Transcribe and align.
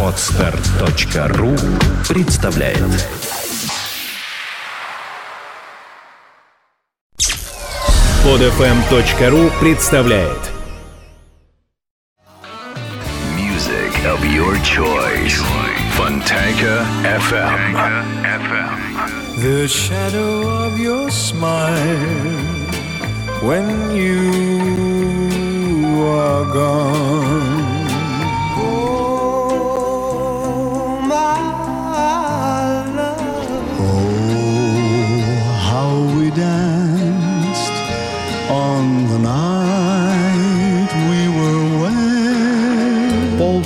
Отстар.ру 0.00 1.56
представляет 2.08 2.78
Подфм.ру 8.22 9.50
представляет 9.60 10.52
Music 13.36 13.92
of 14.06 14.22
your 14.24 14.54
choice. 14.62 15.42
Fontanka 15.96 16.86
FM. 17.02 17.74
The 19.42 19.66
shadow 19.66 20.48
of 20.66 20.78
your 20.78 21.10
smile 21.10 21.74
when 23.42 23.90
you 23.96 24.64
are 26.06 26.44
gone. 26.52 27.63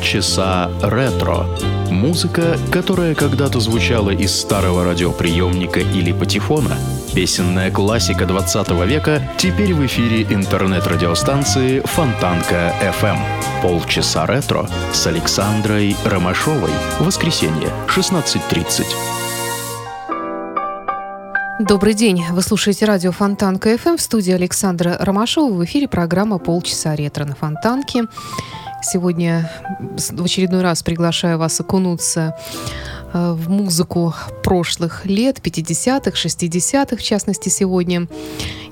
Полчаса 0.08 0.70
ретро. 0.80 1.44
Музыка, 1.90 2.56
которая 2.72 3.14
когда-то 3.14 3.60
звучала 3.60 4.08
из 4.08 4.34
старого 4.34 4.82
радиоприемника 4.82 5.80
или 5.80 6.12
патефона. 6.12 6.78
Песенная 7.14 7.70
классика 7.70 8.24
20 8.24 8.70
века 8.86 9.20
теперь 9.36 9.74
в 9.74 9.84
эфире 9.84 10.22
интернет-радиостанции 10.22 11.80
Фонтанка 11.84 12.72
FM. 13.02 13.18
Полчаса 13.60 14.24
ретро 14.24 14.66
с 14.94 15.06
Александрой 15.06 15.94
Ромашовой. 16.06 16.72
Воскресенье, 17.00 17.68
16.30. 17.88 18.86
Добрый 21.60 21.92
день. 21.92 22.24
Вы 22.30 22.40
слушаете 22.40 22.86
радио 22.86 23.12
Фонтанка 23.12 23.76
ФМ 23.76 23.98
в 23.98 24.00
студии 24.00 24.32
Александра 24.32 24.96
Ромашова. 24.98 25.52
В 25.52 25.62
эфире 25.66 25.86
программа 25.86 26.38
«Полчаса 26.38 26.96
ретро» 26.96 27.26
на 27.26 27.34
Фонтанке. 27.34 28.04
Сегодня 28.82 29.50
в 29.78 30.24
очередной 30.24 30.62
раз 30.62 30.82
приглашаю 30.82 31.38
вас 31.38 31.60
окунуться 31.60 32.36
э, 33.12 33.32
в 33.32 33.50
музыку 33.50 34.14
прошлых 34.44 35.04
лет, 35.04 35.38
50-х, 35.38 36.10
60-х, 36.10 36.96
в 36.96 37.02
частности, 37.02 37.48
сегодня. 37.48 38.06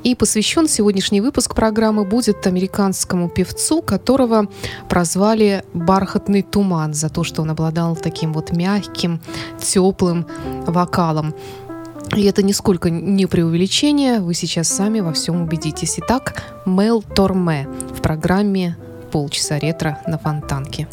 И 0.04 0.14
посвящен 0.14 0.68
сегодняшний 0.68 1.20
выпуск 1.20 1.56
программы 1.56 2.04
будет 2.04 2.46
американскому 2.46 3.28
певцу, 3.28 3.82
которого 3.82 4.46
прозвали 4.88 5.64
«Бархатный 5.74 6.42
туман» 6.42 6.94
за 6.94 7.08
то, 7.08 7.24
что 7.24 7.42
он 7.42 7.50
обладал 7.50 7.96
таким 7.96 8.32
вот 8.32 8.52
мягким, 8.52 9.20
теплым 9.60 10.26
вокалом. 10.66 11.34
И 12.14 12.22
это 12.22 12.44
нисколько 12.44 12.88
не 12.88 13.26
преувеличение, 13.26 14.20
вы 14.20 14.34
сейчас 14.34 14.68
сами 14.68 15.00
во 15.00 15.12
всем 15.12 15.42
убедитесь. 15.42 15.98
Итак, 15.98 16.44
Мел 16.64 17.02
Торме 17.02 17.68
в 17.92 18.00
программе 18.00 18.76
«Полчаса 19.16 19.58
ретро» 19.58 19.96
на 20.06 20.18
Фонтанке. 20.18 20.86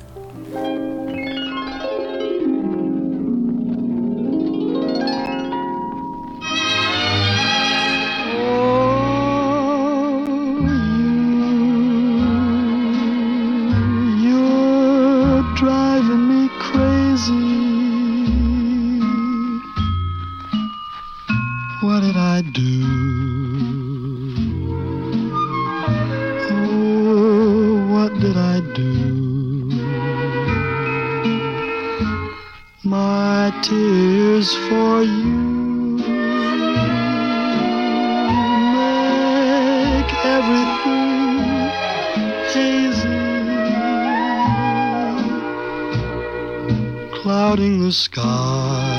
What 21.82 22.00
did 22.00 22.16
I 22.16 22.42
do? 22.54 23.43
Do? 28.74 28.94
My 32.84 33.52
tears 33.62 34.54
for 34.68 35.04
you 35.04 35.98
make 38.76 40.12
everything 40.38 41.40
hazy 42.54 43.20
clouding 47.22 47.76
the 47.80 47.92
skies 47.92 48.94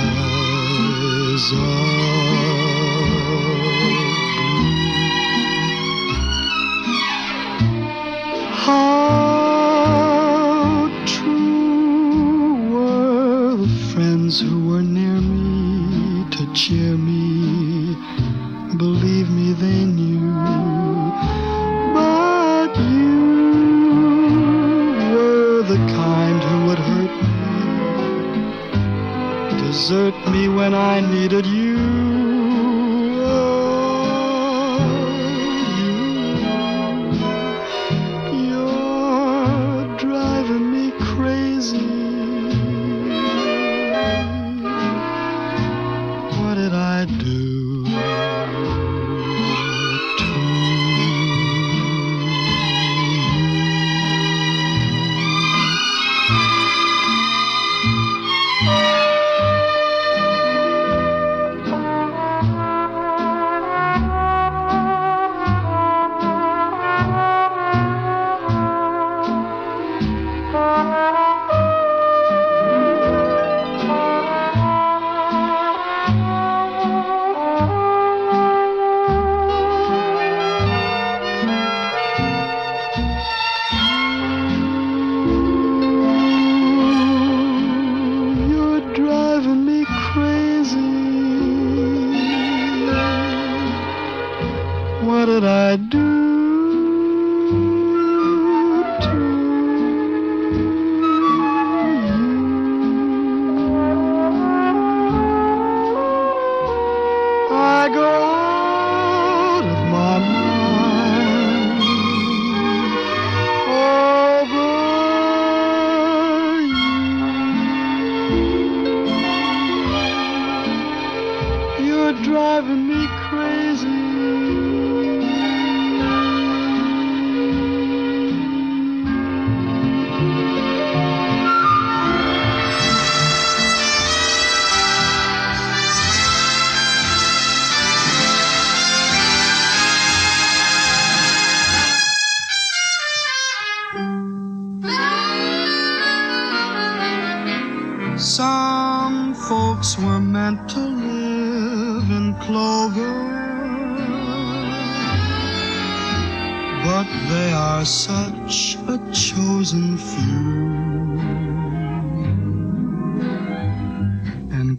when 30.64 30.72
I 30.72 30.98
needed 31.00 31.44
you. 31.44 31.53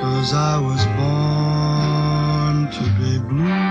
Cause 0.00 0.34
I 0.34 0.58
was 0.58 0.84
born 0.98 2.56
to 2.76 2.84
be 2.98 3.18
blue. 3.28 3.62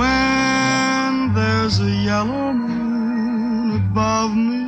When 0.00 1.34
there's 1.34 1.76
a 1.80 1.90
yellow 1.90 2.52
moon 2.52 3.76
above 3.76 4.34
me, 4.34 4.62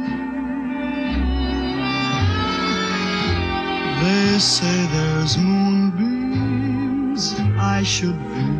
they 4.02 4.38
say 4.38 4.86
there's 4.92 5.38
moonbeams 5.38 7.22
I 7.58 7.82
should 7.82 8.16
view. 8.16 8.53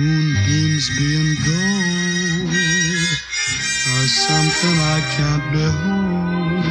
Moonbeams 0.00 0.88
being 0.96 1.34
gold 1.44 2.50
are 3.92 4.08
something 4.08 4.76
I 4.96 5.00
can't 5.16 5.46
behold. 5.52 6.64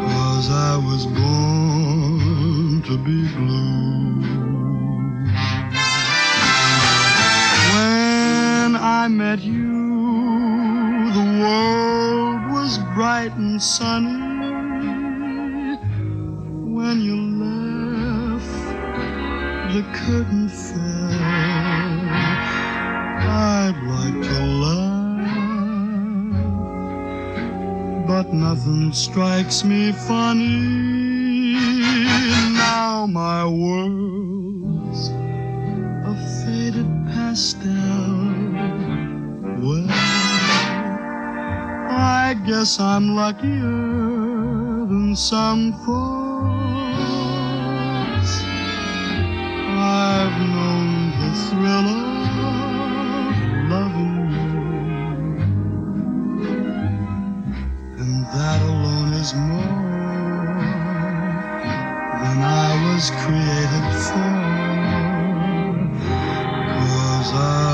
Cause 0.00 0.48
I 0.50 0.76
was 0.78 1.04
born 1.06 2.82
to 2.88 2.96
be 3.06 3.28
blue. 3.36 4.22
When 7.74 8.76
I 8.76 9.08
met 9.08 9.40
you, 9.40 11.12
the 11.18 11.26
world 11.42 12.50
was 12.50 12.78
bright 12.94 13.32
and 13.36 13.62
sunny. 13.62 14.22
When 16.76 17.00
you 17.02 17.16
left, 17.44 18.54
the 19.74 19.82
curtain 19.92 20.48
fell. 20.48 21.25
I'd 23.28 23.76
like 23.84 24.20
to 24.30 24.40
laugh, 24.64 25.26
but 28.06 28.32
nothing 28.32 28.92
strikes 28.92 29.64
me 29.64 29.92
funny. 29.92 31.54
Now 32.54 33.06
my 33.06 33.44
world's 33.44 35.10
a 35.10 36.14
faded 36.44 36.90
pastel. 37.12 38.16
Well, 39.62 39.86
I 41.88 42.34
guess 42.46 42.78
I'm 42.80 43.14
luckier 43.16 44.86
than 44.90 45.16
some 45.16 45.72
folks. 45.84 45.96
I've 49.78 50.38
known 50.54 51.10
the 51.20 51.30
thrill 51.48 51.95
is 59.26 59.34
more 59.34 59.58
than 62.22 62.38
I 62.42 62.70
was 62.84 63.10
created 63.22 63.86
for. 64.06 64.32
Cause 66.62 67.32
I 67.34 67.65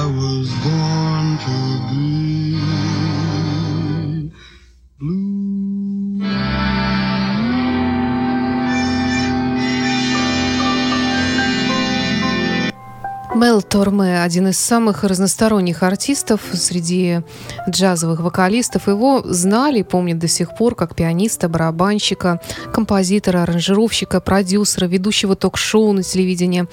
Мел 13.52 13.60
Торме– 13.60 14.22
один 14.22 14.48
из 14.48 14.58
самых 14.58 15.04
разносторонних 15.04 15.82
артистов 15.82 16.40
среди 16.54 17.20
джазовых 17.68 18.20
вокалистов. 18.20 18.88
Его 18.88 19.20
знали, 19.26 19.82
помнят 19.82 20.18
до 20.18 20.26
сих 20.26 20.56
пор, 20.56 20.74
как 20.74 20.94
пианиста, 20.96 21.50
барабанщика, 21.50 22.40
композитора, 22.72 23.42
аранжировщика, 23.42 24.22
продюсера, 24.22 24.86
ведущего 24.86 25.36
ток-шоу 25.36 25.92
на 25.92 26.02
телевидении. 26.02 26.66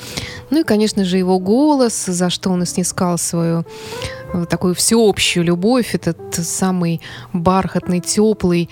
Ну 0.52 0.62
и, 0.62 0.64
конечно 0.64 1.04
же, 1.04 1.18
его 1.18 1.38
голос, 1.38 2.06
за 2.06 2.30
что 2.30 2.50
он 2.50 2.64
и 2.64 2.66
снискал 2.66 3.18
свою 3.18 3.66
э, 4.34 4.46
такую 4.50 4.74
всеобщую 4.74 5.44
любовь, 5.44 5.94
этот 5.94 6.34
самый 6.34 7.02
бархатный, 7.34 8.00
теплый 8.00 8.70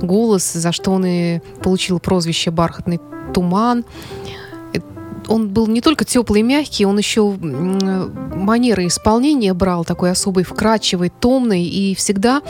голос, 0.00 0.50
за 0.50 0.72
что 0.72 0.92
он 0.92 1.04
и 1.04 1.40
получил 1.62 2.00
прозвище 2.00 2.50
«Бархатный 2.50 3.00
туман» 3.34 3.84
он 5.30 5.48
был 5.48 5.68
не 5.68 5.80
только 5.80 6.04
теплый 6.04 6.40
и 6.40 6.42
мягкий, 6.42 6.84
он 6.84 6.98
еще 6.98 7.22
манеры 7.30 8.88
исполнения 8.88 9.54
брал 9.54 9.84
такой 9.84 10.10
особой, 10.10 10.42
вкрадчивой, 10.42 11.08
томной 11.08 11.62
и 11.62 11.94
всегда 11.94 12.42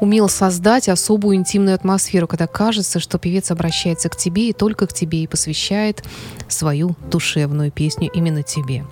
умел 0.00 0.28
создать 0.28 0.88
особую 0.88 1.36
интимную 1.36 1.76
атмосферу, 1.76 2.26
когда 2.26 2.48
кажется, 2.48 2.98
что 2.98 3.18
певец 3.18 3.52
обращается 3.52 4.08
к 4.08 4.16
тебе 4.16 4.48
и 4.48 4.52
только 4.52 4.88
к 4.88 4.92
тебе 4.92 5.22
и 5.22 5.26
посвящает 5.28 6.02
свою 6.48 6.96
душевную 7.08 7.70
песню 7.70 8.10
именно 8.12 8.42
тебе. 8.42 8.84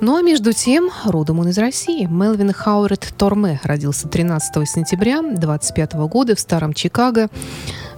Ну 0.00 0.16
а 0.16 0.22
между 0.22 0.52
тем, 0.52 0.90
родом 1.06 1.38
он 1.38 1.48
из 1.48 1.58
России. 1.58 2.04
Мелвин 2.04 2.52
Хауэрт 2.52 3.14
Торме 3.16 3.58
родился 3.62 4.08
13 4.08 4.68
сентября 4.68 5.22
25 5.22 5.94
года 5.94 6.36
в 6.36 6.40
Старом 6.40 6.74
Чикаго. 6.74 7.28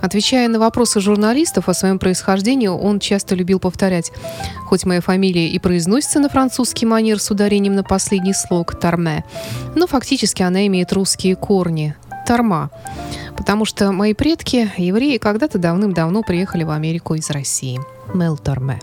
Отвечая 0.00 0.46
на 0.46 0.60
вопросы 0.60 1.00
журналистов 1.00 1.68
о 1.68 1.74
своем 1.74 1.98
происхождении, 1.98 2.68
он 2.68 3.00
часто 3.00 3.34
любил 3.34 3.58
повторять, 3.58 4.12
хоть 4.66 4.86
моя 4.86 5.00
фамилия 5.00 5.48
и 5.48 5.58
произносится 5.58 6.20
на 6.20 6.28
французский 6.28 6.86
манер 6.86 7.18
с 7.18 7.32
ударением 7.32 7.74
на 7.74 7.82
последний 7.82 8.32
слог 8.32 8.78
«Торме», 8.78 9.24
но 9.74 9.88
фактически 9.88 10.42
она 10.42 10.68
имеет 10.68 10.92
русские 10.92 11.34
корни– 11.34 11.96
«Торма», 12.28 12.70
потому 13.36 13.64
что 13.64 13.90
мои 13.90 14.14
предки, 14.14 14.70
евреи, 14.76 15.18
когда-то 15.18 15.58
давным-давно 15.58 16.23
приехали 16.23 16.62
в 16.62 16.70
Америку 16.70 17.14
из 17.14 17.28
России. 17.30 17.80
Мел 18.14 18.37
Торме. 18.37 18.78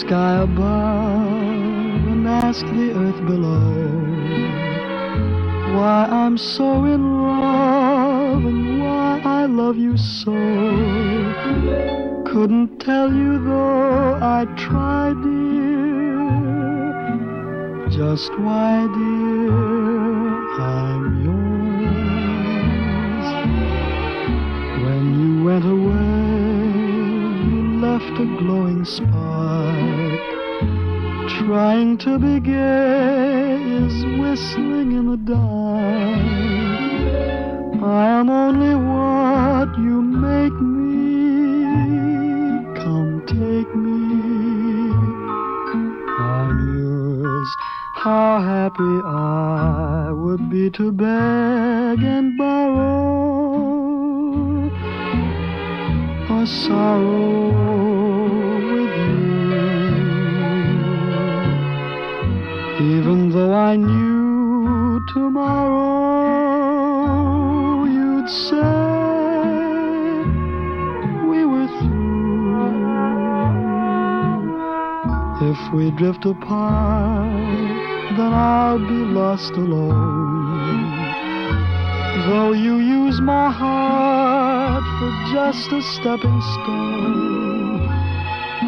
Sky 0.00 0.36
above 0.40 2.06
and 2.12 2.26
ask 2.26 2.64
the 2.64 2.92
earth 2.96 3.20
below 3.26 4.00
why 5.76 6.06
I'm 6.10 6.38
so 6.38 6.84
in 6.86 7.22
love 7.22 8.44
and 8.46 8.80
why 8.80 9.20
I 9.22 9.44
love 9.44 9.76
you 9.76 9.98
so. 9.98 10.32
Couldn't 12.32 12.78
tell 12.78 13.12
you 13.12 13.38
though 13.44 14.18
I 14.38 14.46
tried, 14.56 15.20
dear. 15.22 16.30
Just 17.90 18.32
why, 18.38 18.86
dear, 18.96 19.52
I'm 20.60 21.04
yours. 21.26 22.00
When 24.84 25.04
you 25.20 25.44
went 25.44 25.66
away, 25.78 26.70
you 27.50 27.60
left 27.86 28.18
a 28.18 28.26
glowing 28.38 28.84
spark. 28.86 29.19
Trying 31.46 31.96
to 31.98 32.18
be 32.18 32.38
gay 32.38 33.56
is 33.82 34.04
whistling 34.20 34.92
in 34.92 35.06
the 35.10 35.16
dark. 35.16 36.20
I 37.82 38.10
am 38.20 38.28
only 38.28 38.74
what 38.74 39.78
you 39.78 40.02
make 40.02 40.52
me. 40.52 41.64
Come 42.76 43.22
take 43.26 43.74
me. 43.74 44.92
I'm 46.18 46.56
yours. 46.78 47.48
How 47.94 48.42
happy 48.42 49.00
I 49.06 50.12
would 50.12 50.50
be 50.50 50.68
to 50.72 50.92
beg 50.92 52.02
and 52.04 52.36
borrow 52.36 53.00
or 56.28 56.46
sorrow 56.46 57.79
I 63.70 63.76
knew 63.76 65.00
tomorrow 65.14 65.84
you'd 67.84 68.28
say 68.28 68.80
we 71.30 71.40
were 71.46 71.68
through. 71.78 72.10
If 75.52 75.60
we 75.72 75.92
drift 75.92 76.24
apart, 76.26 78.16
then 78.16 78.32
I'll 78.32 78.80
be 78.80 79.04
lost 79.20 79.52
alone. 79.52 80.90
Though 82.26 82.52
you 82.52 82.78
use 82.78 83.20
my 83.20 83.52
heart 83.52 84.82
for 84.98 85.12
just 85.32 85.70
a 85.70 85.80
stepping 85.94 86.40
stone, 86.54 87.86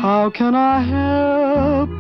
how 0.00 0.30
can 0.30 0.54
I 0.54 0.80
help? 0.80 1.91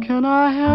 Can 0.00 0.24
I 0.24 0.50
help 0.50 0.69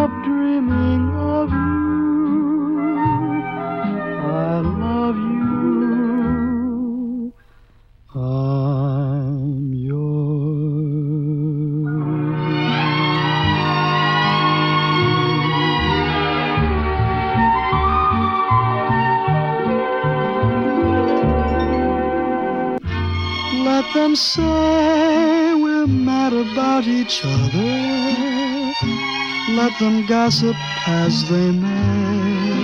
Let 29.47 29.77
them 29.77 30.07
gossip 30.07 30.55
as 30.87 31.29
they 31.29 31.51
may. 31.51 32.55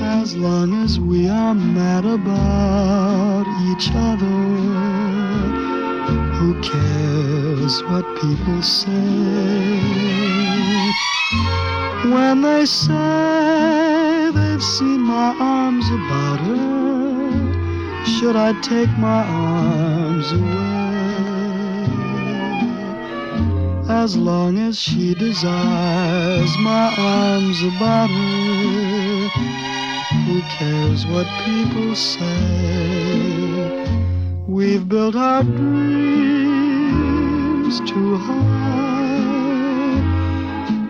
As 0.00 0.36
long 0.36 0.74
as 0.84 1.00
we 1.00 1.28
are 1.28 1.54
mad 1.54 2.04
about 2.04 3.46
each 3.68 3.90
other, 3.92 4.26
who 6.36 6.54
cares 6.62 7.82
what 7.84 8.04
people 8.20 8.62
say? 8.62 9.80
When 12.04 12.42
they 12.42 12.64
say 12.64 14.30
they've 14.32 14.62
seen 14.62 15.00
my 15.00 15.34
arms 15.40 15.90
about 15.90 16.38
her, 16.46 18.04
should 18.04 18.36
I 18.36 18.52
take 18.60 18.90
my 18.98 19.24
arms 19.24 20.30
away? 20.30 20.95
As 24.04 24.12
long 24.14 24.58
as 24.58 24.78
she 24.78 25.14
desires 25.14 26.52
my 26.58 26.94
arms 26.98 27.62
about 27.62 28.10
her, 28.10 29.28
who 30.26 30.42
cares 30.58 31.06
what 31.06 31.26
people 31.46 31.94
say? 31.94 32.26
We've 34.46 34.86
built 34.86 35.16
our 35.16 35.42
dreams 35.42 35.80
too 37.90 38.16
high. 38.18 39.56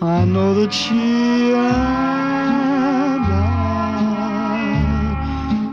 I 0.00 0.24
know 0.24 0.54
that 0.54 0.72
she 0.72 1.52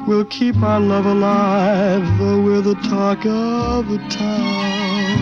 I 0.01 0.03
will 0.08 0.25
keep 0.25 0.58
our 0.63 0.79
love 0.79 1.05
alive, 1.05 2.01
though 2.17 2.41
we're 2.41 2.62
the 2.62 2.74
talk 2.89 3.24
of 3.24 3.88
the 3.88 4.00
town. 4.10 5.20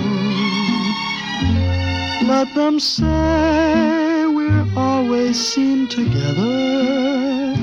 Let 2.25 2.55
them 2.55 2.79
say 2.79 4.25
we're 4.27 4.65
always 4.77 5.37
seen 5.37 5.89
together. 5.89 7.55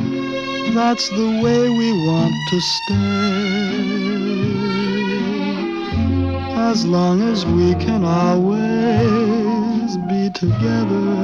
That's 0.75 1.09
the 1.09 1.41
way 1.43 1.71
we 1.71 1.93
want 2.07 2.35
to 2.51 2.61
stay. 2.61 2.95
As 6.71 6.85
long 6.85 7.23
as 7.23 7.47
we 7.47 7.75
can 7.77 8.05
always 8.05 9.97
be 10.07 10.29
together. 10.39 11.17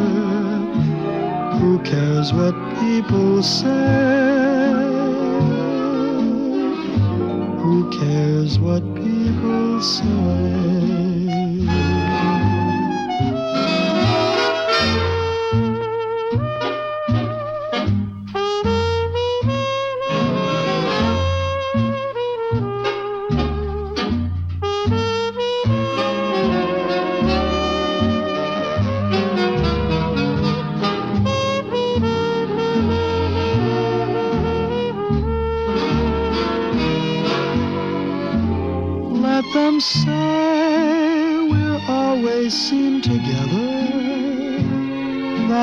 Who 1.61 1.80
cares 1.80 2.32
what 2.32 2.54
people 2.80 3.42
say? 3.42 4.21
Cares 7.99 8.58
what 8.58 8.82
people 8.94 9.80
say? 9.82 11.01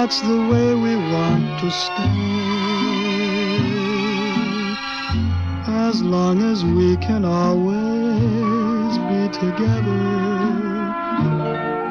That's 0.01 0.21
the 0.21 0.39
way 0.51 0.73
we 0.75 0.95
want 0.95 1.59
to 1.59 1.69
stay. 1.69 2.19
As 5.67 6.01
long 6.01 6.41
as 6.41 6.63
we 6.63 6.95
can 6.95 7.25
always 7.25 8.97
be 9.09 9.27
together. 9.37 10.05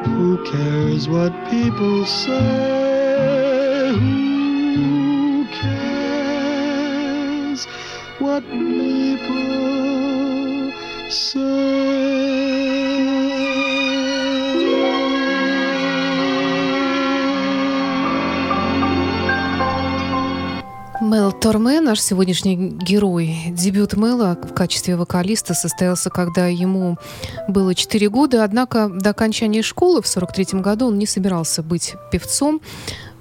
Who 0.07 0.43
cares 0.43 1.07
what 1.07 1.31
people 1.51 2.03
say? 2.07 3.93
Who 3.99 5.45
cares 5.61 6.87
what 8.17 8.43
people 8.49 9.51
say? 11.11 12.08
Мел 21.29 21.39
Торме, 21.39 21.79
наш 21.79 22.01
сегодняшний 22.01 22.55
герой. 22.55 23.35
Дебют 23.49 23.95
Мела 23.95 24.35
в 24.41 24.51
качестве 24.55 24.95
вокалиста 24.95 25.53
состоялся, 25.53 26.09
когда 26.09 26.47
ему 26.47 26.97
было 27.47 27.75
4 27.75 28.09
года. 28.09 28.43
Однако 28.43 28.89
до 28.89 29.11
окончания 29.11 29.61
школы 29.61 30.01
в 30.01 30.07
43 30.07 30.59
году 30.59 30.87
он 30.87 30.97
не 30.97 31.05
собирался 31.05 31.61
быть 31.61 31.93
певцом. 32.11 32.61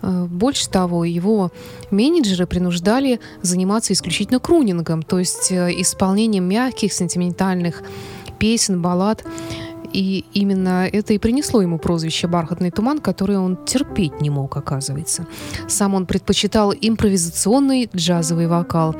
Э, 0.01 0.25
Больше 0.25 0.71
того, 0.71 1.05
его 1.05 1.53
менеджеры 1.91 2.47
принуждали 2.47 3.21
заниматься 3.43 3.93
исключительно 3.93 4.41
крунингом, 4.41 5.03
то 5.03 5.19
есть 5.19 5.53
э, 5.53 5.71
исполнением 5.79 6.45
мягких, 6.45 6.95
сентиментальных 6.95 7.83
песен, 8.39 8.81
баллад. 8.81 9.23
И 9.93 10.25
именно 10.35 10.87
это 10.87 11.15
и 11.15 11.19
принесло 11.19 11.63
ему 11.63 11.79
прозвище 11.79 12.27
«Бархатный 12.27 12.71
туман», 12.71 12.99
которое 12.99 13.39
он 13.39 13.57
терпеть 13.65 14.21
не 14.21 14.31
мог, 14.31 14.57
оказывается. 14.57 15.27
Сам 15.67 15.95
он 15.95 16.07
предпочитал 16.07 16.73
импровизационный 16.73 17.89
джазовый 17.95 18.47
вокал. 18.47 18.95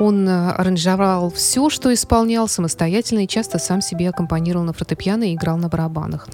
Он 0.00 0.28
э, 0.28 0.50
аранжировал 0.50 1.30
все, 1.30 1.70
что 1.70 1.92
исполнял 1.92 2.48
самостоятельно 2.48 3.24
и 3.24 3.28
часто 3.28 3.58
сам 3.58 3.82
себе 3.82 4.08
аккомпанировал 4.08 4.64
на 4.64 4.72
фортепиано 4.72 5.24
и 5.30 5.34
играл 5.34 5.58
на 5.58 5.68
барабанах. 5.68 6.28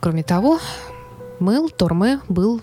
Кроме 0.00 0.22
того, 0.22 0.58
Мэл 1.38 1.68
Торме 1.68 2.20
был 2.28 2.60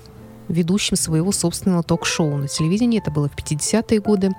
ведущим 0.50 0.98
своего 0.98 1.32
собственного 1.32 1.84
ток-шоу 1.84 2.38
на 2.38 2.48
телевидении. 2.48 3.00
Это 3.00 3.12
было 3.12 3.30
в 3.30 3.36
50-е 3.36 4.00
годы. 4.00 4.32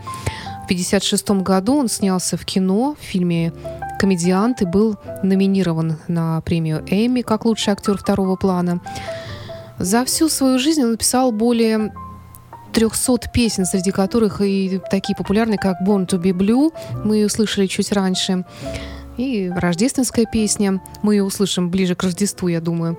В 0.65 0.67
1956 0.67 1.43
году 1.43 1.77
он 1.77 1.89
снялся 1.89 2.39
в 2.39 2.47
кино 2.47 2.97
в 2.99 3.05
фильме 3.05 3.53
«Комедиант» 3.99 4.63
и 4.63 4.65
был 4.65 4.97
номинирован 5.23 5.99
на 6.09 6.41
премию 6.41 6.83
Эмми 6.87 7.21
как 7.21 7.45
лучший 7.45 7.75
актер 7.75 7.99
второго 7.99 8.37
плана. 8.37 8.81
За 9.79 10.07
всю 10.07 10.31
свою 10.31 10.59
жизнь 10.59 10.83
он 10.83 10.93
написал 10.93 11.33
более 11.33 11.93
300 12.73 13.29
песен, 13.35 13.67
среди 13.67 13.91
которых 13.91 14.41
и 14.41 14.81
такие 14.91 15.15
популярные, 15.15 15.59
как 15.59 15.83
«Born 15.83 16.07
to 16.07 16.19
be 16.19 16.33
Blue», 16.33 16.73
мы 17.05 17.17
ее 17.17 17.29
слышали 17.29 17.67
чуть 17.67 17.93
раньше, 17.93 18.47
и 19.19 19.53
рождественская 19.55 20.25
песня, 20.25 20.81
мы 21.03 21.17
ее 21.17 21.25
услышим 21.25 21.69
ближе 21.69 21.95
к 21.95 22.03
Рождеству, 22.03 22.49
я 22.49 22.63
думаю. 22.63 22.99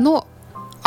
Но 0.00 0.26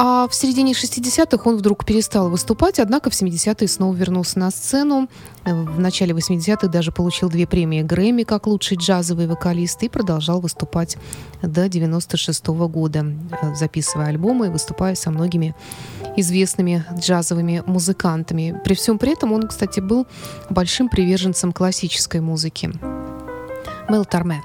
а 0.02 0.30
в 0.30 0.34
середине 0.34 0.72
60-х 0.72 1.42
он 1.44 1.58
вдруг 1.58 1.84
перестал 1.84 2.30
выступать, 2.30 2.80
однако 2.80 3.10
в 3.10 3.14
70-е 3.14 3.68
снова 3.68 3.94
вернулся 3.94 4.40
на 4.40 4.50
сцену. 4.50 5.10
В 5.44 5.78
начале 5.78 6.14
80-х 6.14 6.68
даже 6.70 6.94
получил 6.94 7.30
две 7.30 7.46
премии 7.46 7.82
Грэмми 7.82 8.24
как 8.24 8.48
лучший 8.48 8.78
джазовый 8.78 9.28
вокалист 9.28 9.84
и 9.84 9.90
продолжал 9.90 10.40
выступать 10.40 10.96
до 11.42 11.68
96 11.68 12.46
-го 12.46 12.70
года, 12.70 13.06
записывая 13.56 14.08
альбомы 14.08 14.48
и 14.48 14.50
выступая 14.50 14.96
со 14.96 15.12
многими 15.12 15.54
известными 16.16 16.86
джазовыми 16.98 17.64
музыкантами. 17.66 18.58
При 18.64 18.76
всем 18.76 19.00
при 19.00 19.12
этом 19.12 19.34
он, 19.34 19.50
кстати, 19.50 19.82
был 19.82 20.08
большим 20.50 20.88
приверженцем 20.88 21.52
классической 21.52 22.22
музыки. 22.22 22.72
Мел 23.90 24.06
Тарме. 24.06 24.42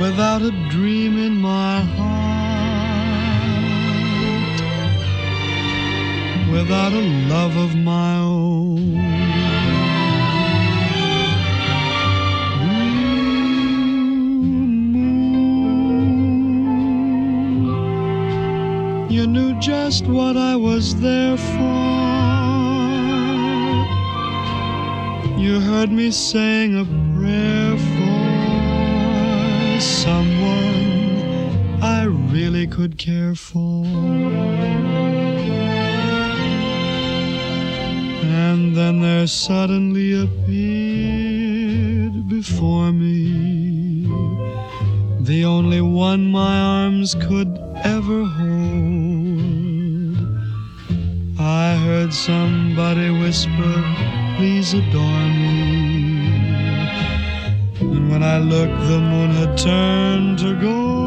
without 0.00 0.42
a 0.42 0.50
dream 0.70 1.16
in 1.16 1.34
my 1.36 1.80
heart, 1.96 2.18
without 6.50 6.92
a 6.92 7.00
love 7.28 7.56
of 7.56 7.76
my 7.76 8.16
own. 8.16 8.98
You 19.08 19.28
knew 19.28 19.54
just 19.60 20.06
what 20.08 20.36
I 20.36 20.56
was 20.56 20.96
there 20.96 21.36
for. 21.36 22.01
You 25.42 25.58
heard 25.58 25.90
me 25.90 26.12
saying 26.12 26.78
a 26.78 26.84
prayer 27.16 27.76
for 27.76 29.80
someone 29.80 31.82
I 31.82 32.04
really 32.04 32.68
could 32.68 32.96
care 32.96 33.34
for. 33.34 33.84
And 38.24 38.76
then 38.76 39.00
there 39.00 39.26
suddenly 39.26 40.12
appeared 40.22 42.28
before 42.28 42.92
me 42.92 44.06
the 45.24 45.44
only 45.44 45.80
one 45.80 46.30
my 46.30 46.60
arms 46.60 47.16
could 47.26 47.58
ever 47.82 48.24
hold. 48.24 50.18
I 51.40 51.74
heard 51.84 52.14
somebody 52.14 53.10
whisper, 53.10 54.21
please 54.42 54.74
adore 54.74 55.26
me. 55.40 56.32
And 57.80 58.10
when 58.10 58.24
I 58.24 58.38
looked, 58.38 58.80
the 58.88 58.98
moon 58.98 59.30
had 59.30 59.56
turned 59.56 60.40
to 60.40 60.60
gold. 60.60 61.01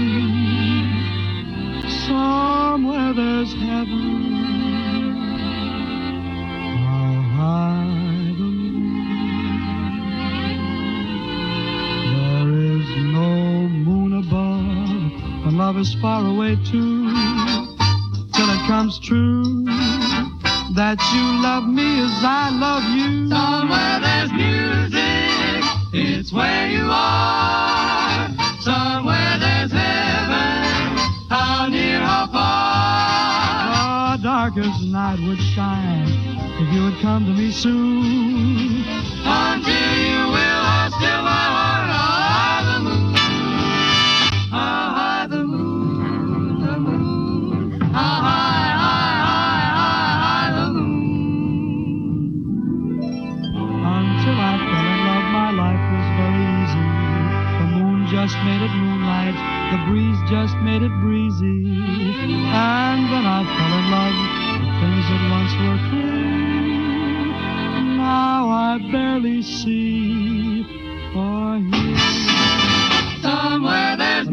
Somewhere 2.09 3.15
there's 3.15 3.53
heaven. 3.55 4.13
There 11.97 12.51
is 12.51 12.89
no 13.15 13.69
moon 13.69 14.15
above, 14.19 15.47
and 15.47 15.59
love 15.59 15.79
is 15.79 15.95
far 16.03 16.27
away 16.27 16.57
too. 16.67 17.11
Till 18.35 18.51
it 18.51 18.67
comes 18.67 18.99
true 19.01 19.65
that 20.75 20.99
you 21.15 21.25
love 21.43 21.67
me 21.69 22.01
as 22.03 22.25
I 22.25 22.51
love 22.51 22.85
you. 22.97 23.29
Somewhere 23.31 24.01
there's 24.01 24.33
music, 24.33 25.65
it's 25.95 26.33
where 26.33 26.69
you 26.71 26.87
are. 26.91 27.72
Somewhere 28.63 29.39
there's 29.41 29.73
heaven, 29.73 30.97
how 31.29 31.67
near, 31.67 31.99
how 31.99 32.29
far. 32.29 34.17
The 34.17 34.23
darkest 34.23 34.85
night 34.85 35.19
would 35.27 35.41
shine 35.41 36.07
if 36.61 36.73
you 36.73 36.85
would 36.85 37.01
come 37.01 37.27
to 37.27 37.33
me 37.33 37.51
soon. 37.51 38.85
Until 39.25 39.99
you 39.99 40.31
will, 40.31 40.63
I 40.79 40.91
still 40.97 41.23
my 41.23 41.31
heart. 41.31 41.82
just 58.33 58.45
made 58.45 58.63
it 58.63 58.71
moonlight, 58.71 59.35
the 59.73 59.79
breeze 59.91 60.17
just 60.31 60.55
made 60.65 60.83
it 60.83 60.91
breezy. 61.03 61.45
And 61.45 63.13
then 63.13 63.27
I 63.29 63.45
fell 63.45 63.79
in 63.79 63.91
love 63.93 64.17
The 64.57 64.65
things 64.81 65.05
that 65.11 65.23
once 65.37 65.53
were 65.61 65.81
clear. 65.91 66.33
Now 67.99 68.49
I 68.49 68.79
barely 68.91 69.43
see 69.43 70.65
For 71.13 71.59
hear. 71.59 71.99
Somewhere 73.21 73.97
there's 73.99 74.29
a 74.29 74.31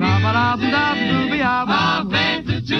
faith 2.10 2.44
to 2.44 2.48
music. 2.48 2.80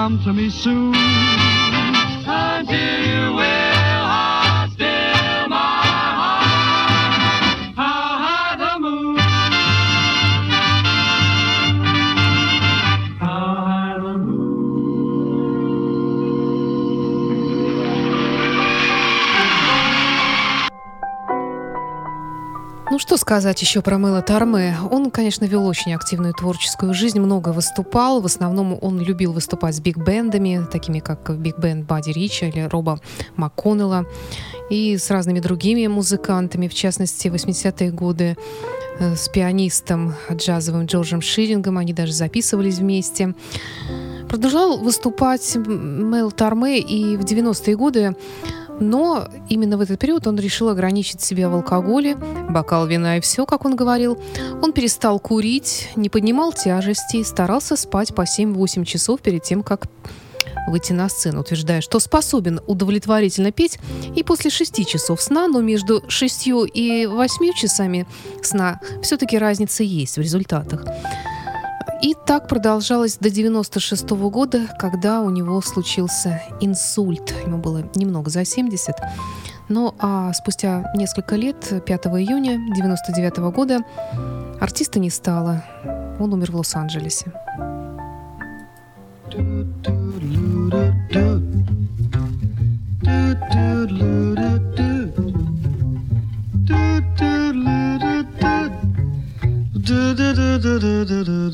Come 0.00 0.18
to 0.24 0.32
me 0.32 0.48
soon. 0.48 0.94
Until 2.24 3.04
you 3.04 3.34
will 3.34 3.79
что 23.00 23.16
сказать 23.16 23.62
еще 23.62 23.80
про 23.80 23.96
Мэла 23.96 24.20
Тарме? 24.20 24.76
Он, 24.90 25.10
конечно, 25.10 25.46
вел 25.46 25.66
очень 25.66 25.94
активную 25.94 26.34
творческую 26.34 26.92
жизнь, 26.92 27.18
много 27.18 27.48
выступал. 27.48 28.20
В 28.20 28.26
основном 28.26 28.78
он 28.78 29.00
любил 29.00 29.32
выступать 29.32 29.74
с 29.74 29.80
биг-бендами, 29.80 30.66
такими 30.70 30.98
как 30.98 31.34
биг-бенд 31.34 31.86
Бадди 31.86 32.10
Рича 32.10 32.46
или 32.46 32.60
Роба 32.60 33.00
МакКоннелла, 33.36 34.04
и 34.68 34.98
с 34.98 35.10
разными 35.10 35.40
другими 35.40 35.86
музыкантами, 35.86 36.68
в 36.68 36.74
частности, 36.74 37.28
в 37.28 37.34
80-е 37.34 37.90
годы 37.90 38.36
э, 38.98 39.16
с 39.16 39.30
пианистом 39.30 40.14
джазовым 40.30 40.84
Джорджем 40.84 41.22
Ширингом, 41.22 41.78
они 41.78 41.94
даже 41.94 42.12
записывались 42.12 42.80
вместе. 42.80 43.34
Продолжал 44.28 44.76
выступать 44.76 45.56
Мэл 45.56 46.30
Тарме 46.32 46.78
и 46.78 47.16
в 47.16 47.24
90-е 47.24 47.76
годы 47.76 48.14
но 48.80 49.28
именно 49.48 49.76
в 49.76 49.80
этот 49.80 50.00
период 50.00 50.26
он 50.26 50.38
решил 50.38 50.68
ограничить 50.68 51.20
себя 51.20 51.48
в 51.48 51.54
алкоголе, 51.54 52.16
бокал 52.48 52.86
вина 52.86 53.18
и 53.18 53.20
все, 53.20 53.46
как 53.46 53.64
он 53.64 53.76
говорил. 53.76 54.18
Он 54.62 54.72
перестал 54.72 55.20
курить, 55.20 55.90
не 55.96 56.08
поднимал 56.08 56.52
тяжести 56.52 57.22
старался 57.22 57.76
спать 57.76 58.14
по 58.14 58.22
7-8 58.22 58.84
часов 58.84 59.20
перед 59.20 59.42
тем, 59.42 59.62
как 59.62 59.86
выйти 60.68 60.92
на 60.92 61.08
сцену, 61.08 61.40
утверждая, 61.40 61.80
что 61.80 61.98
способен 62.00 62.60
удовлетворительно 62.66 63.52
петь 63.52 63.78
и 64.14 64.22
после 64.22 64.50
6 64.50 64.86
часов 64.86 65.20
сна, 65.20 65.48
но 65.48 65.60
между 65.60 66.02
6 66.08 66.46
и 66.46 67.06
8 67.06 67.52
часами 67.54 68.06
сна 68.42 68.80
все-таки 69.02 69.38
разница 69.38 69.82
есть 69.82 70.16
в 70.16 70.20
результатах. 70.20 70.84
И 72.02 72.14
так 72.26 72.48
продолжалось 72.48 73.18
до 73.18 73.30
96 73.30 74.04
-го 74.16 74.30
года, 74.30 74.60
когда 74.78 75.20
у 75.20 75.30
него 75.30 75.60
случился 75.60 76.42
инсульт. 76.60 77.34
Ему 77.46 77.58
было 77.58 77.84
немного 77.94 78.30
за 78.30 78.44
70. 78.44 78.96
Ну 79.68 79.94
а 79.98 80.32
спустя 80.32 80.90
несколько 80.94 81.36
лет, 81.36 81.84
5 81.84 82.06
июня 82.18 82.58
99 82.74 83.38
-го 83.38 83.52
года, 83.52 83.80
артиста 84.60 84.98
не 84.98 85.10
стало. 85.10 85.62
Он 86.18 86.32
умер 86.32 86.52
в 86.52 86.56
Лос-Анджелесе. 86.56 87.32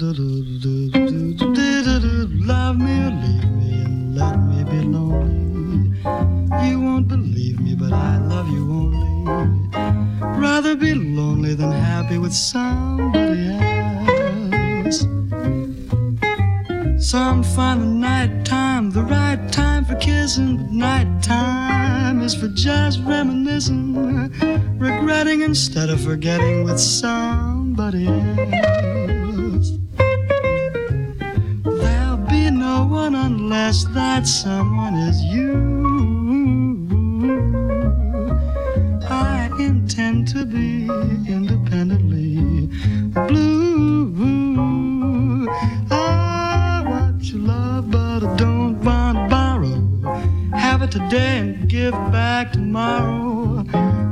Love 0.06 0.35
happy 12.06 12.18
with 12.18 12.32
somebody 12.32 13.48
else. 13.48 15.00
Some 17.04 17.42
find 17.42 17.80
the 17.82 17.86
night 17.86 18.44
time 18.44 18.90
the 18.90 19.02
right 19.02 19.50
time 19.50 19.84
for 19.84 19.96
kissing, 19.96 20.56
but 20.56 20.70
night 20.70 21.20
time 21.20 22.22
is 22.22 22.32
for 22.32 22.46
just 22.48 23.00
reminiscing, 23.02 23.92
regretting 24.78 25.40
instead 25.40 25.90
of 25.90 26.00
forgetting 26.00 26.62
with 26.62 26.78
somebody 26.78 28.06
else. 28.06 29.72
There'll 31.64 32.18
be 32.18 32.50
no 32.50 32.86
one 32.88 33.16
unless 33.16 33.84
that 33.94 34.28
someone 34.28 34.94
is 34.94 35.20
you. 35.24 35.76
I 39.08 39.50
intend 39.58 40.28
to 40.28 40.44
be 40.44 40.86
independently 41.26 41.55
tomorrow. 52.76 53.64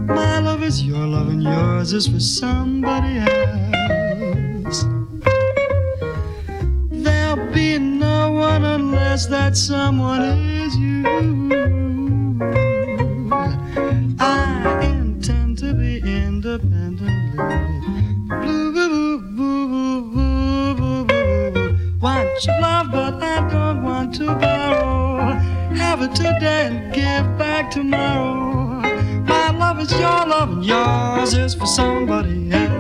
My 0.07 0.39
love 0.39 0.63
is 0.63 0.83
your 0.83 1.07
love, 1.07 1.29
and 1.29 1.43
yours 1.43 1.93
is 1.93 2.07
for 2.09 2.19
somebody 2.19 3.19
else. 3.19 4.87
There'll 6.91 7.53
be 7.53 7.79
no 7.79 8.33
one 8.33 8.65
unless 8.65 9.27
that 9.27 9.55
someone 9.55 10.23
is 10.23 10.75
you. 10.77 11.05
I 14.19 14.81
intend 14.83 15.59
to 15.59 15.75
be 15.75 15.99
independently. 15.99 17.11
Blue. 18.29 18.65
Want 22.01 22.47
your 22.47 22.61
love, 22.61 22.91
but 22.91 23.23
I 23.23 23.49
don't 23.51 23.83
want 23.83 24.15
to 24.17 24.27
borrow. 24.27 25.33
Have 25.75 26.01
it 26.03 26.15
today 26.15 26.67
and 26.69 26.95
give 26.95 27.27
back 27.39 27.71
tomorrow. 27.71 28.24
Yours 30.65 31.35
is 31.35 31.55
for 31.55 31.67
somebody 31.67 32.51
else. 32.51 32.73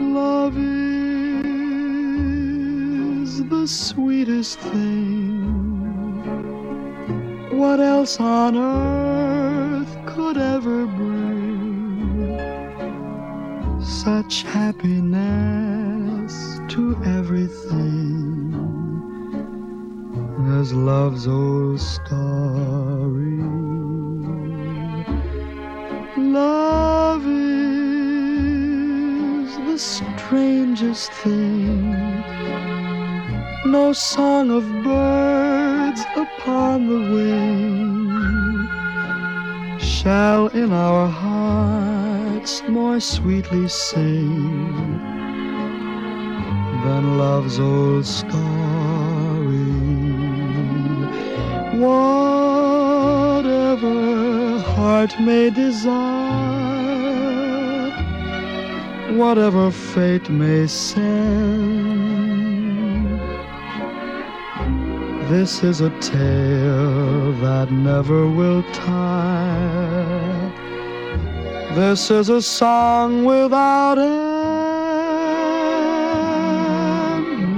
Love 0.00 0.56
is 0.56 1.44
the 3.46 3.66
sweetest 3.66 4.60
thing. 4.60 5.38
What 7.50 7.80
else 7.80 8.20
on 8.20 8.56
earth 8.56 9.96
could 10.06 10.36
ever 10.36 10.86
bring 10.86 11.17
such 14.08 14.36
happiness 14.44 16.34
to 16.66 16.82
everything 17.18 18.54
as 20.58 20.72
love's 20.72 21.26
old 21.28 21.78
story? 21.78 23.42
Love 26.16 27.22
is 27.26 27.88
the 29.68 29.78
strangest 29.78 31.12
thing. 31.24 31.92
No 33.66 33.92
song 33.92 34.50
of 34.50 34.64
birds 34.82 36.00
upon 36.16 36.76
the 36.92 37.00
wing 37.14 38.08
shall 39.78 40.46
in 40.48 40.72
our 40.72 41.06
hearts 41.08 41.77
more 42.68 42.98
sweetly 42.98 43.68
sing 43.68 44.72
than 46.84 47.18
love's 47.18 47.60
old 47.60 48.06
story. 48.06 48.38
Whatever 51.78 52.38
heart 54.60 55.12
may 55.20 55.50
desire, 55.50 55.92
whatever 59.12 59.70
fate 59.70 60.30
may 60.30 60.66
send. 60.66 61.98
This 65.28 65.62
is 65.62 65.82
a 65.82 65.90
tale 66.00 67.32
that 67.44 67.70
never 67.70 68.26
will 68.26 68.62
tire. 68.72 70.17
This 71.74 72.10
is 72.10 72.30
a 72.30 72.40
song 72.40 73.26
without 73.26 73.98
end. 73.98 74.06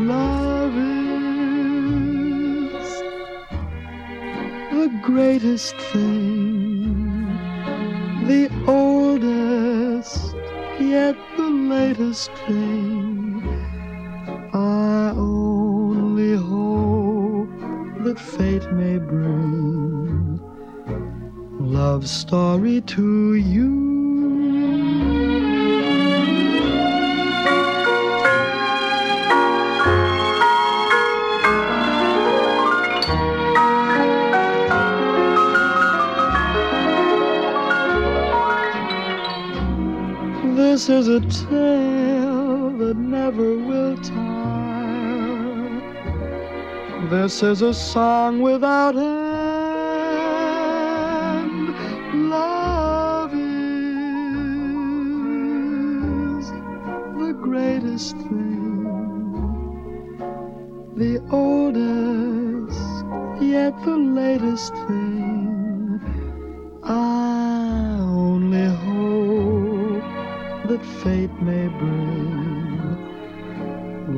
Love 0.08 0.76
is 0.76 1.12
the 4.72 4.88
greatest 5.02 5.76
thing, 5.92 7.28
the 8.26 8.50
oldest, 8.66 10.34
yet 10.80 11.16
the 11.36 11.48
latest 11.48 12.32
thing. 12.46 13.42
I 14.52 15.12
only 15.16 16.34
hope 16.36 17.48
that 18.04 18.18
fate 18.18 18.70
may 18.72 18.98
bring. 18.98 20.40
Love 21.60 22.08
story 22.08 22.80
to 22.82 23.34
you. 23.34 23.79
Is 40.90 41.09
a 41.09 41.20
tale 41.20 42.70
that 42.70 42.96
never 42.96 43.57
will 43.57 43.96
tire. 43.98 45.70
This 47.09 47.42
is 47.42 47.62
a 47.62 47.72
song 47.72 48.42
without 48.42 48.96
end. 48.96 49.07
Love 52.29 53.33
is 53.33 53.40
the 57.22 57.33
greatest 57.40 58.16
thing, 58.16 58.85
the 60.96 61.22
oldest, 61.31 63.05
yet 63.40 63.81
the 63.85 63.96
latest 63.96 64.74
thing. 64.74 65.39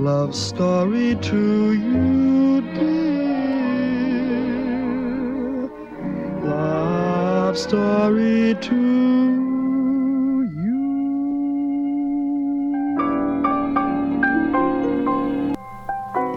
Love 0.03 0.35
story 0.35 1.15
to 1.15 1.73
you, 1.75 2.61
dear. 2.75 3.31
Love 6.43 7.57
story 7.57 8.57
to 8.61 8.82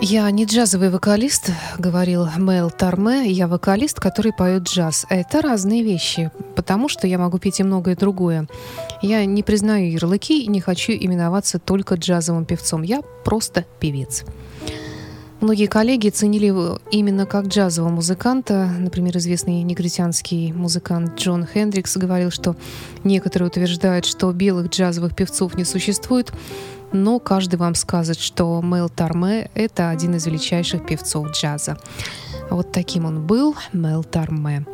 Я 0.08 0.30
не 0.30 0.46
джазовый 0.46 0.92
вокалист, 0.92 1.50
говорил 1.80 2.28
Мэл 2.38 2.70
Тарме, 2.70 3.28
я 3.32 3.48
вокалист, 3.48 4.00
который 4.00 4.34
поет 4.34 4.62
джаз. 4.62 5.08
Это 5.10 5.42
разные 5.42 5.82
вещи, 5.82 6.30
потому 6.56 6.90
что 6.90 7.08
я 7.08 7.18
могу 7.18 7.40
петь 7.40 7.60
и 7.60 7.64
многое 7.64 7.96
другое. 7.96 8.48
Я 9.02 9.26
не 9.26 9.42
признаю 9.42 9.92
ярлыки 9.92 10.44
и 10.44 10.48
не 10.48 10.62
хочу 10.62 10.92
именоваться 10.92 11.58
только 11.58 11.96
джазовым 11.96 12.46
певцом. 12.46 12.84
Я 12.84 13.02
просто 13.24 13.66
певец. 13.80 14.24
Многие 15.46 15.68
коллеги 15.68 16.10
ценили 16.10 16.48
его 16.48 16.80
именно 16.90 17.28
как 17.28 17.46
джазового 17.46 17.92
музыканта. 17.92 18.68
Например, 18.80 19.16
известный 19.18 19.62
негритянский 19.62 20.52
музыкант 20.52 21.20
Джон 21.20 21.46
Хендрикс 21.46 21.98
говорил, 21.98 22.32
что 22.32 22.56
некоторые 23.04 23.50
утверждают, 23.50 24.06
что 24.06 24.32
белых 24.32 24.70
джазовых 24.70 25.16
певцов 25.16 25.54
не 25.54 25.64
существует, 25.64 26.34
но 26.94 27.20
каждый 27.20 27.58
вам 27.58 27.76
скажет, 27.76 28.18
что 28.18 28.60
Мел 28.64 28.90
Тарме— 28.90 29.52
это 29.54 29.92
один 29.92 30.16
из 30.16 30.26
величайших 30.26 30.84
певцов 30.84 31.30
джаза. 31.30 31.78
Вот 32.50 32.72
таким 32.72 33.06
он 33.06 33.28
был, 33.28 33.56
Мел 33.72 34.04
Тарме. 34.04 34.66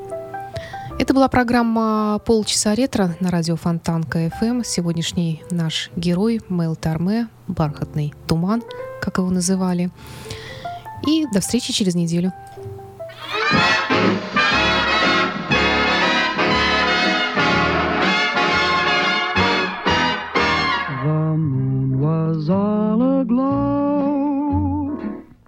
Это 0.97 1.13
была 1.13 1.27
программа 1.27 2.21
«Полчаса 2.25 2.75
ретро» 2.75 3.13
на 3.19 3.29
радио 3.29 3.57
Фонтан 3.57 4.05
КФМ. 4.05 4.61
Сегодняшний 4.63 5.43
наш 5.51 5.91
герой 5.97 6.39
Мел 6.47 6.77
Тарме, 6.77 7.27
«Бархатный 7.49 8.13
туман», 8.25 8.63
как 9.01 9.17
его 9.17 9.29
называли. 9.29 9.91
И 11.06 11.26
до 11.32 11.40
встречи 11.40 11.72
через 11.72 11.94
неделю. 11.94 12.32
The 21.04 21.36
moon 21.36 22.00
was 22.00 22.48
all 22.50 23.20
aglow, 23.20 24.98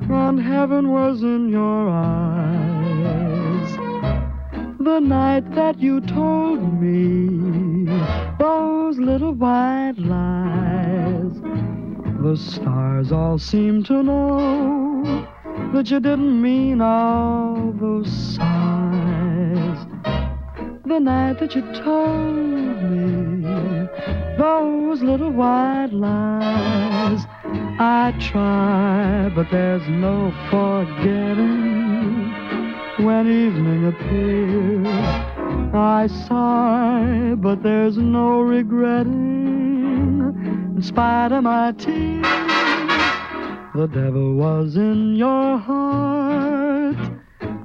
and 0.09 0.39
heaven 0.41 0.93
was 0.93 1.23
in 1.23 1.49
your 1.49 1.89
eyes. 1.91 3.71
The 4.79 5.01
night 5.01 5.55
that 5.55 5.81
you 5.81 6.01
told 6.01 6.61
me 6.81 7.89
those 8.39 8.99
little 8.99 9.33
white 9.33 9.99
lies, 9.99 11.33
the 12.24 12.38
stars 12.38 13.12
all 13.12 13.38
seem 13.38 13.84
to 13.84 14.02
know 14.02 15.28
that 15.74 15.92
you 15.92 16.00
didn't 16.00 16.42
mean 16.42 16.80
all 16.80 17.74
those 17.74 18.10
sighs. 18.36 19.80
The 20.86 21.00
night 21.02 21.40
that 21.42 21.54
you 21.54 21.62
told 21.84 22.82
me 22.84 23.90
those 24.38 25.02
little 25.02 25.32
white 25.32 25.92
lies. 25.92 27.26
I 27.78 28.14
try, 28.32 29.30
but 29.36 29.52
there's 29.52 29.86
no 29.90 30.32
forgetting 30.50 32.32
when 33.06 33.28
evening 33.28 33.88
appears. 33.88 34.88
I 35.76 36.08
sigh, 36.30 37.36
but 37.36 37.64
there's 37.64 37.98
no 37.98 38.40
regretting 38.40 39.54
in 39.58 39.63
spite 40.84 41.32
of 41.32 41.44
my 41.44 41.72
tears. 41.72 42.26
The 43.74 43.88
devil 43.88 44.36
was 44.36 44.76
in 44.76 45.16
your 45.16 45.58
heart, 45.58 46.98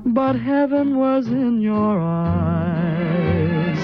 but 0.07 0.37
heaven 0.37 0.97
was 0.97 1.27
in 1.27 1.61
your 1.61 2.01
eyes. 2.01 3.79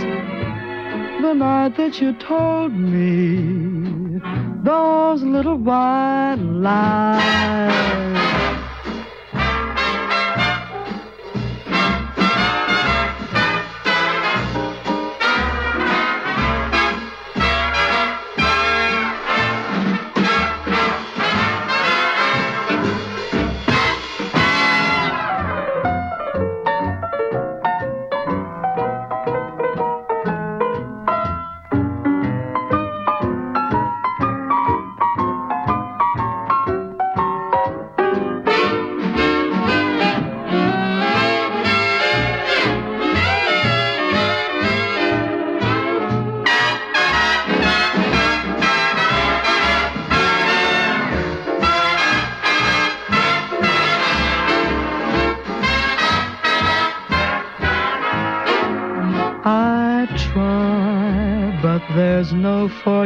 The 1.21 1.35
night 1.35 1.77
that 1.77 2.01
you 2.01 2.13
told 2.15 2.73
me 2.73 4.21
those 4.63 5.23
little 5.23 5.59
white 5.59 6.37
lies. 6.39 8.24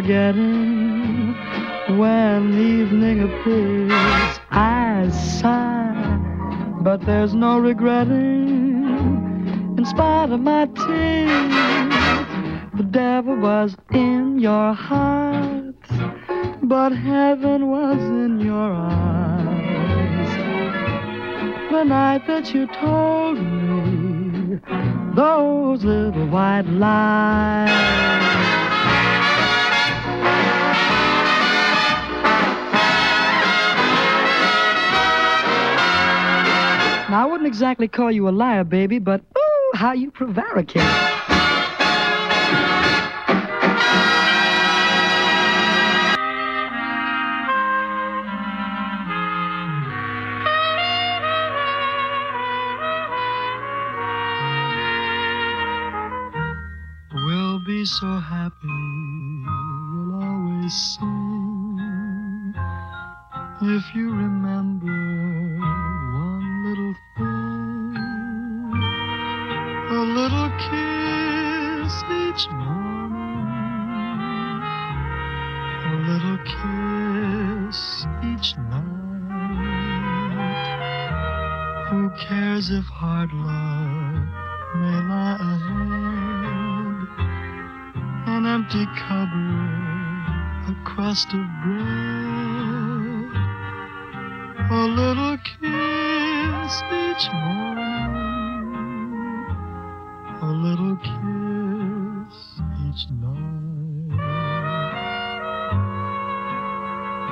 Forgetting 0.00 1.34
when 1.98 2.54
evening 2.54 3.18
appears. 3.20 4.38
I 4.52 5.10
sigh, 5.40 6.20
but 6.82 7.04
there's 7.04 7.34
no 7.34 7.58
regretting 7.58 8.84
in 9.76 9.84
spite 9.84 10.30
of 10.30 10.38
my 10.38 10.66
tears. 10.66 11.52
The 12.74 12.84
devil 12.88 13.38
was 13.38 13.74
in 13.90 14.38
your 14.38 14.72
heart, 14.72 15.74
but 16.62 16.90
heaven 16.90 17.66
was 17.66 17.98
in 17.98 18.38
your 18.38 18.72
eyes. 18.72 20.28
The 21.72 21.82
night 21.82 22.24
that 22.28 22.54
you 22.54 22.68
told 22.68 23.36
me 23.40 24.60
those 25.16 25.82
little 25.82 26.28
white 26.28 26.66
lies. 26.66 28.47
Now, 37.10 37.22
I 37.22 37.24
wouldn't 37.24 37.46
exactly 37.46 37.88
call 37.88 38.12
you 38.12 38.28
a 38.28 38.30
liar, 38.30 38.64
baby, 38.64 38.98
but 38.98 39.22
ooh, 39.22 39.72
how 39.74 39.92
you 39.92 40.10
prevaricate. 40.10 40.82
We'll 57.14 57.64
be 57.64 57.86
so 57.86 58.18
happy, 58.18 58.54
we'll 59.46 60.22
always 60.22 60.74
sing. 60.98 62.54
If 63.62 63.94
you 63.94 64.10
remember 64.10 64.97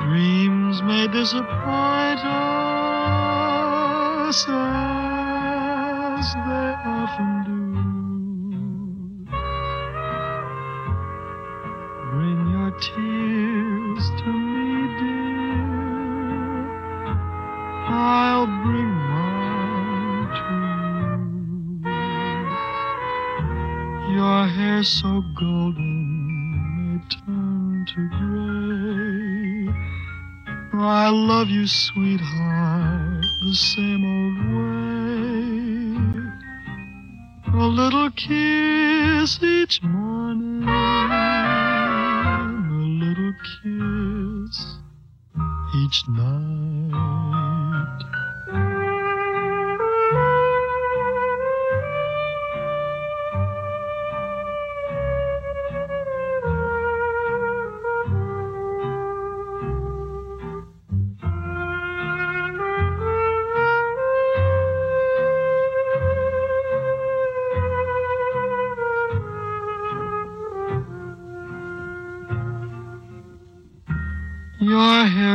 Dreams 0.03 0.81
may 0.83 1.07
disappoint 1.07 2.19
us 2.23 2.35
as 4.47 6.33
they 6.33 6.75
often 6.85 7.43
do. 7.45 7.96
Love 31.37 31.49
you, 31.49 31.67
sweetheart, 31.67 33.23
the 33.43 33.53
same 33.53 34.03
old 34.03 34.37
way. 37.45 37.61
A 37.61 37.67
little 37.67 38.09
kiss 38.09 38.46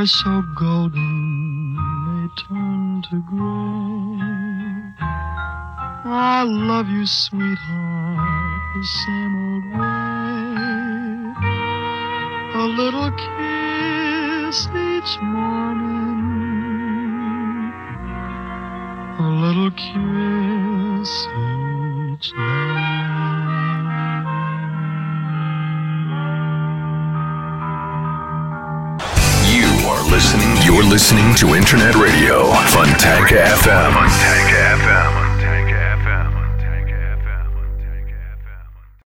so 0.07 0.43
golden 0.59 1.75
may 1.77 2.29
turn 2.43 3.03
to 3.09 3.23
gray. 3.31 4.19
I 6.05 6.43
love 6.43 6.89
you, 6.89 7.07
sweetheart, 7.07 7.59
the 8.75 8.85
same 9.05 9.35
old 9.47 9.65
way. 9.79 10.55
A 12.55 12.65
little 12.67 13.11
kiss 13.13 14.67
each 14.67 15.21
morning, 15.23 16.23
a 19.19 19.29
little 19.45 19.71
kiss 19.71 20.32
listening 31.13 31.35
to 31.35 31.55
Internet 31.55 31.95
Radio, 31.95 32.53
Fontanka 32.69 33.45
FM. 33.63 33.95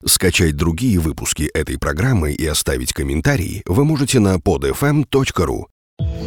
Скачать 0.05 0.57
другие 0.57 0.99
выпуски 0.99 1.45
этой 1.55 1.79
программы 1.79 2.33
и 2.33 2.45
оставить 2.47 2.93
комментарии 2.93 3.63
вы 3.67 3.85
можете 3.85 4.19
на 4.19 4.37
podfm.ru. 4.37 5.67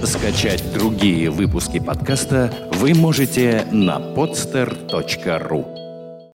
Скачать 0.06 0.64
другие 0.74 1.30
выпуски 1.30 1.80
подкаста 1.80 2.54
вы 2.74 2.94
можете 2.94 3.68
на 3.72 3.98
podster.ru. 3.98 5.85